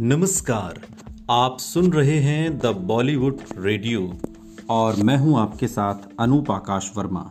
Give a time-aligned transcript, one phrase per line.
[0.00, 0.74] नमस्कार,
[1.30, 4.12] आप सुन रहे हैं द बॉलीवुड रेडियो
[4.70, 7.22] और मैं हूँ आपके साथ अनूप आकाश वर्मा।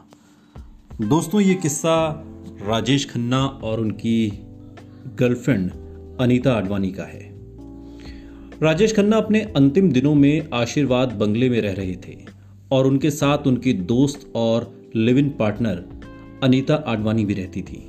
[1.01, 2.25] दोस्तों, ये किस्सा
[2.61, 4.27] राजेश खन्ना और उनकी
[5.19, 5.71] गर्लफ्रेंड
[6.19, 7.21] अनीता आडवाणी का है।
[8.61, 12.17] राजेश खन्ना अपने अंतिम दिनों में आशीर्वाद बंगले में रह रहे थे
[12.71, 15.83] और उनके साथ उनकी दोस्त और live in partner
[16.43, 17.87] Anita Advani भी रहती थी।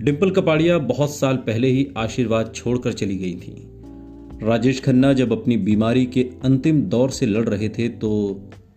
[0.00, 3.68] डिम्पल कपाड़िया बहुत साल पहले ही आशीर्वाद छोड़कर चली गई थी।
[4.42, 8.08] राजेश खन्ना जब अपनी बीमारी के अंतिम दौर से लड़ रहे थे तो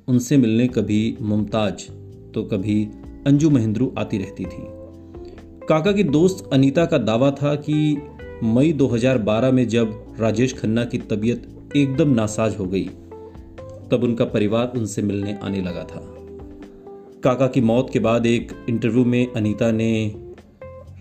[0.08, 1.88] उनसे मिलने कभी मुमताज़
[2.32, 2.84] तो कभी
[3.28, 4.62] अंजू महेंद्रू आती रहती थी।
[5.70, 7.98] काका की दोस्त अनीता का दावा था कि
[8.44, 12.86] मई 2012 में जब राजेश खन्ना की तबीयत एकदम नासाज हो गई,
[13.92, 16.04] तब उनका परिवार उनसे मिलने आने लगा था।
[17.24, 20.16] काका की मौत के बाद एक इंटरव्यू में अनीता ने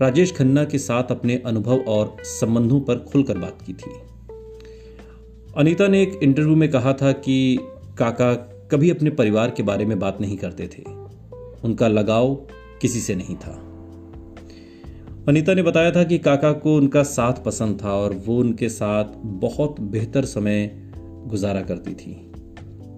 [0.00, 3.92] राजेश खन्ना के साथ अपने अनुभव और संबंधों पर खुलकर बात की थी।
[5.56, 7.58] अनीता ने एक इंटरव्यू में कहा था कि
[7.98, 8.34] काका
[8.72, 10.82] कभी अपने परिवार के बारे में बात नहीं करते थे।
[11.64, 12.34] उनका लगाव
[12.82, 13.52] किसी से नहीं था।
[15.28, 19.04] अनीता ने बताया था कि काका को उनका साथ पसंद था और वो उनके साथ
[19.24, 20.70] बहुत बेहतर समय
[21.26, 22.32] गुजारा करती थी।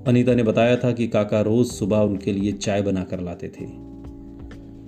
[0.06, 3.64] अनीता ने बताया था कि काका रोज सुबह उनके लिए चाय बनाकर लाते थे।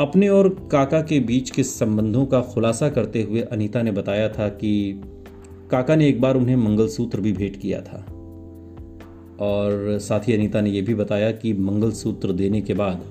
[0.00, 4.48] अपने और काका के बीच के संबंधों का खुलासा करते हुए अनीता ने बताया था
[4.48, 5.02] कि
[5.70, 8.06] काका ने एक बार उन्हें मंगलसूत्र भी भेंट किया था।
[9.41, 13.05] और साथ ही अनीता ने यह भी बताया कि मंगलसूत्र देने के बाद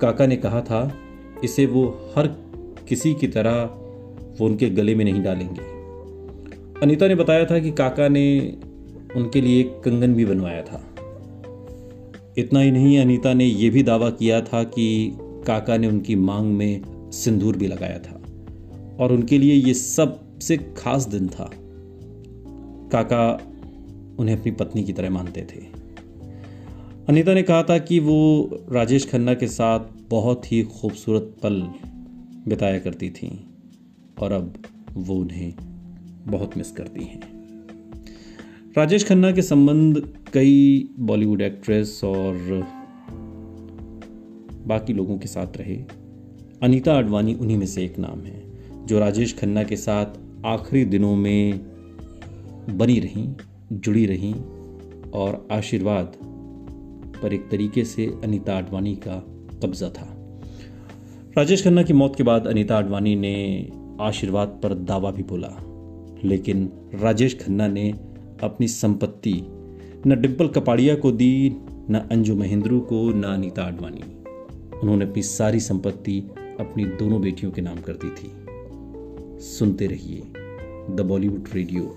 [0.00, 0.94] काका ने कहा था,
[1.44, 2.26] इसे वो हर
[2.88, 3.52] किसी की तरह
[4.40, 5.60] वो उनके गले में नहीं डालेंगे।
[6.82, 8.56] अनीता ने बताया था कि काका ने
[9.16, 10.94] उनके लिए एक कंगन भी बनवाया था।
[12.38, 16.52] इतना ही नहीं, अनीता ने यह भी दावा किया था कि काका ने उनकी मांग
[16.52, 18.22] में सिंदूर भी लगाया था।
[19.00, 21.50] और उनके लिए ये सबसे खास दिन था।
[22.92, 23.40] काका
[24.18, 25.60] उन्हें अपनी पत्नी की तरह मानते थे।
[27.08, 29.80] अनीता ने कहा था कि वो राजेश खन्ना के साथ
[30.10, 31.62] बहुत ही खूबसूरत पल
[32.48, 33.46] बिताया करती थी
[34.18, 34.62] और अब
[34.94, 35.54] वो उन्हें
[36.26, 37.20] बहुत मिस करती हैं।
[38.76, 42.66] राजेश खन्ना के संबंध कई बॉलीवुड एक्ट्रेस और
[44.66, 45.84] बाकी लोगों के साथ रहे।
[46.62, 48.42] अनीता आडवाणी उन्हीं में से एक नाम है,
[48.86, 50.06] जो राजेश खन्ना के साथ
[50.46, 51.60] आखिरी दिनों में
[52.70, 53.34] बनी रहीं,
[53.72, 54.34] जुड़ी रहीं
[55.10, 56.16] और आशीर्वाद
[57.22, 59.16] पर एक तरीके से अनीता आडवाणी का
[59.62, 60.08] कब्जा था।
[61.38, 63.68] राजेश खन्ना की मौत के बाद अनीता आडवाणी ने
[64.00, 65.50] आशीर्वाद पर दावा भी बोला,
[66.24, 67.90] लेकिन राजेश खन्ना ने
[68.42, 69.42] अपनी संपत्ति
[70.06, 71.56] न डिम्पल कपाड़िया को दी,
[71.90, 74.00] न अंजू महेंद्रू को, न अनीता आडवाणी।
[74.82, 76.20] उन्होंने अपनी सारी संपत्ति
[76.60, 78.32] अपनी दोनों बेटियों के नाम कर दी थी।
[79.40, 80.22] सुनते रहिए
[80.90, 81.96] द बॉलीवुड रेडियो।